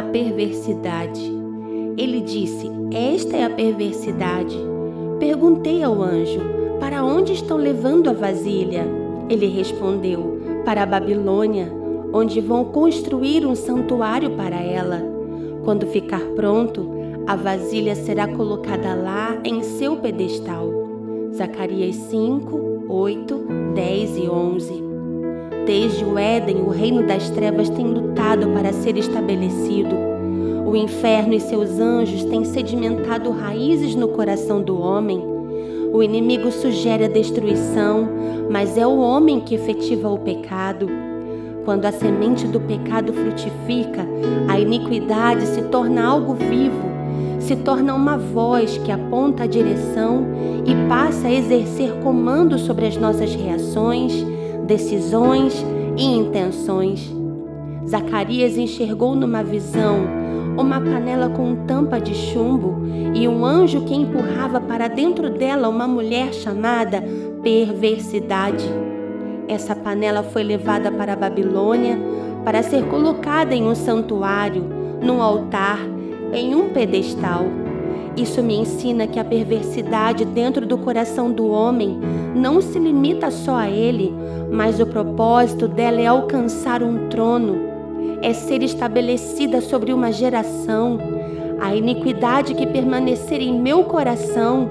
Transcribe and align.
perversidade. 0.00 1.20
Ele 1.98 2.20
disse: 2.20 2.70
Esta 2.92 3.36
é 3.36 3.44
a 3.44 3.50
perversidade. 3.50 4.56
Perguntei 5.18 5.82
ao 5.82 6.00
anjo: 6.00 6.40
Para 6.78 7.04
onde 7.04 7.32
estão 7.32 7.56
levando 7.56 8.08
a 8.08 8.12
vasilha? 8.12 8.86
Ele 9.28 9.46
respondeu: 9.48 10.38
Para 10.64 10.84
a 10.84 10.86
Babilônia, 10.86 11.72
onde 12.12 12.40
vão 12.40 12.66
construir 12.66 13.44
um 13.44 13.56
santuário 13.56 14.30
para 14.30 14.62
ela. 14.62 15.02
Quando 15.64 15.86
ficar 15.88 16.22
pronto, 16.36 16.88
a 17.26 17.34
vasilha 17.34 17.94
será 17.94 18.28
colocada 18.28 18.94
lá 18.94 19.36
em 19.44 19.62
seu 19.62 19.96
pedestal. 19.96 20.70
Zacarias 21.34 21.96
5, 21.96 22.84
8, 22.88 23.46
10 23.74 24.16
e 24.18 24.28
11. 24.28 24.91
Desde 25.64 26.04
o 26.04 26.18
Éden, 26.18 26.56
o 26.56 26.70
reino 26.70 27.06
das 27.06 27.30
trevas 27.30 27.68
tem 27.68 27.86
lutado 27.86 28.48
para 28.48 28.72
ser 28.72 28.96
estabelecido. 28.96 29.94
O 30.66 30.74
inferno 30.74 31.34
e 31.34 31.40
seus 31.40 31.78
anjos 31.78 32.24
têm 32.24 32.44
sedimentado 32.44 33.30
raízes 33.30 33.94
no 33.94 34.08
coração 34.08 34.60
do 34.60 34.80
homem. 34.80 35.22
O 35.92 36.02
inimigo 36.02 36.50
sugere 36.50 37.04
a 37.04 37.08
destruição, 37.08 38.08
mas 38.50 38.76
é 38.76 38.84
o 38.84 38.98
homem 38.98 39.38
que 39.38 39.54
efetiva 39.54 40.08
o 40.10 40.18
pecado. 40.18 40.88
Quando 41.64 41.84
a 41.84 41.92
semente 41.92 42.48
do 42.48 42.58
pecado 42.58 43.12
frutifica, 43.12 44.04
a 44.48 44.58
iniquidade 44.58 45.46
se 45.46 45.62
torna 45.62 46.04
algo 46.04 46.34
vivo, 46.34 46.90
se 47.38 47.54
torna 47.54 47.94
uma 47.94 48.18
voz 48.18 48.78
que 48.78 48.90
aponta 48.90 49.44
a 49.44 49.46
direção 49.46 50.26
e 50.66 50.88
passa 50.88 51.28
a 51.28 51.32
exercer 51.32 51.92
comando 52.02 52.58
sobre 52.58 52.86
as 52.86 52.96
nossas 52.96 53.32
reações, 53.32 54.24
decisões 54.72 55.62
e 55.98 56.02
intenções. 56.02 57.14
Zacarias 57.86 58.56
enxergou 58.56 59.14
numa 59.14 59.42
visão 59.42 59.98
uma 60.56 60.80
panela 60.80 61.28
com 61.28 61.66
tampa 61.66 62.00
de 62.00 62.14
chumbo 62.14 62.80
e 63.14 63.28
um 63.28 63.44
anjo 63.44 63.82
que 63.82 63.94
empurrava 63.94 64.60
para 64.62 64.88
dentro 64.88 65.28
dela 65.28 65.68
uma 65.68 65.86
mulher 65.86 66.32
chamada 66.32 67.04
Perversidade. 67.42 68.64
Essa 69.46 69.76
panela 69.76 70.22
foi 70.22 70.42
levada 70.42 70.90
para 70.90 71.12
a 71.12 71.16
Babilônia 71.16 71.98
para 72.42 72.62
ser 72.62 72.86
colocada 72.86 73.54
em 73.54 73.68
um 73.68 73.74
santuário, 73.74 74.64
num 75.02 75.20
altar, 75.20 75.80
em 76.32 76.54
um 76.54 76.70
pedestal. 76.70 77.44
Isso 78.16 78.42
me 78.42 78.56
ensina 78.56 79.06
que 79.06 79.18
a 79.18 79.24
perversidade 79.24 80.24
dentro 80.24 80.66
do 80.66 80.78
coração 80.78 81.30
do 81.30 81.46
homem 81.48 82.00
não 82.34 82.60
se 82.60 82.78
limita 82.78 83.30
só 83.30 83.56
a 83.56 83.70
ele, 83.70 84.12
mas 84.50 84.80
o 84.80 84.86
propósito 84.86 85.68
dela 85.68 86.00
é 86.00 86.06
alcançar 86.06 86.82
um 86.82 87.08
trono, 87.08 87.56
é 88.20 88.32
ser 88.32 88.62
estabelecida 88.62 89.60
sobre 89.60 89.92
uma 89.92 90.12
geração. 90.12 90.98
A 91.60 91.74
iniquidade 91.76 92.54
que 92.54 92.66
permanecer 92.66 93.40
em 93.40 93.58
meu 93.58 93.84
coração, 93.84 94.70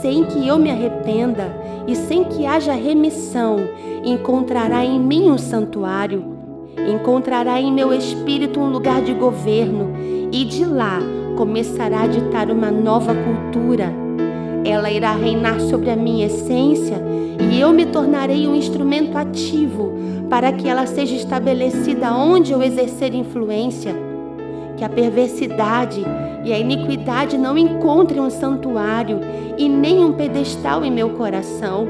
sem 0.00 0.24
que 0.24 0.46
eu 0.46 0.58
me 0.58 0.70
arrependa 0.70 1.54
e 1.86 1.94
sem 1.94 2.24
que 2.24 2.44
haja 2.46 2.72
remissão, 2.72 3.56
encontrará 4.04 4.84
em 4.84 4.98
mim 4.98 5.30
um 5.30 5.38
santuário, 5.38 6.24
encontrará 6.88 7.60
em 7.60 7.72
meu 7.72 7.92
espírito 7.92 8.58
um 8.58 8.70
lugar 8.70 9.02
de 9.02 9.14
governo, 9.14 9.92
e 10.32 10.44
de 10.44 10.64
lá 10.64 10.98
começará 11.36 12.02
a 12.02 12.06
ditar 12.06 12.50
uma 12.50 12.70
nova 12.70 13.14
cultura. 13.14 14.01
Ela 14.64 14.90
irá 14.90 15.12
reinar 15.12 15.60
sobre 15.60 15.90
a 15.90 15.96
minha 15.96 16.26
essência 16.26 17.02
e 17.50 17.60
eu 17.60 17.72
me 17.72 17.86
tornarei 17.86 18.46
um 18.46 18.54
instrumento 18.54 19.16
ativo 19.16 19.92
para 20.30 20.52
que 20.52 20.68
ela 20.68 20.86
seja 20.86 21.14
estabelecida 21.14 22.12
onde 22.12 22.52
eu 22.52 22.62
exercer 22.62 23.14
influência. 23.14 23.94
Que 24.76 24.84
a 24.84 24.88
perversidade 24.88 26.02
e 26.44 26.52
a 26.52 26.58
iniquidade 26.58 27.36
não 27.36 27.58
encontrem 27.58 28.20
um 28.20 28.30
santuário 28.30 29.20
e 29.58 29.68
nem 29.68 30.04
um 30.04 30.12
pedestal 30.12 30.84
em 30.84 30.90
meu 30.90 31.10
coração. 31.10 31.86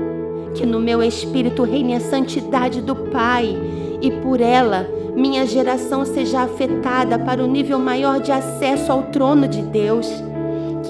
Que 0.54 0.66
no 0.66 0.80
meu 0.80 1.02
espírito 1.02 1.62
reine 1.62 1.94
a 1.94 2.00
santidade 2.00 2.80
do 2.80 2.96
Pai 2.96 3.56
e 4.00 4.10
por 4.10 4.40
ela 4.40 4.86
minha 5.14 5.46
geração 5.46 6.04
seja 6.04 6.40
afetada 6.40 7.18
para 7.18 7.44
o 7.44 7.46
nível 7.46 7.78
maior 7.78 8.18
de 8.18 8.32
acesso 8.32 8.90
ao 8.90 9.04
trono 9.04 9.46
de 9.46 9.62
Deus. 9.62 10.10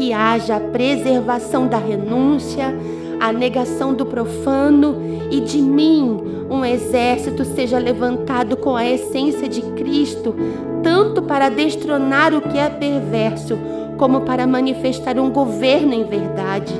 Que 0.03 0.13
haja 0.13 0.57
a 0.57 0.61
preservação 0.61 1.69
da 1.69 1.79
renúncia, 1.79 2.75
a 3.21 3.33
negação 3.33 3.95
do 3.95 4.05
profano 4.05 4.97
e 5.31 5.41
de 5.41 5.63
mim 5.63 6.45
um 6.51 6.65
exército 6.65 7.45
seja 7.45 7.79
levantado 7.79 8.57
com 8.57 8.75
a 8.75 8.85
essência 8.85 9.49
de 9.49 9.63
Cristo, 9.63 10.35
tanto 10.83 11.23
para 11.23 11.49
destronar 11.49 12.35
o 12.35 12.41
que 12.41 12.59
é 12.59 12.69
perverso, 12.69 13.57
como 13.97 14.23
para 14.23 14.45
manifestar 14.45 15.21
um 15.21 15.31
governo 15.31 15.95
em 15.95 16.03
verdade. 16.03 16.75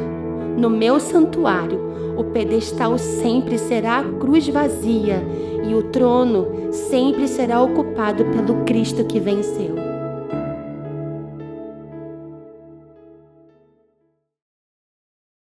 No 0.59 0.69
meu 0.69 0.99
santuário, 0.99 1.79
o 2.17 2.25
pedestal 2.25 2.99
sempre 2.99 3.57
será 3.57 4.01
a 4.01 4.19
cruz 4.19 4.49
vazia 4.49 5.23
e 5.63 5.77
o 5.77 5.85
trono 5.85 6.73
sempre 6.73 7.29
será 7.29 7.63
ocupado 7.63 8.25
pelo 8.25 8.65
Cristo 8.65 9.05
que 9.05 9.21
venceu. 9.21 9.92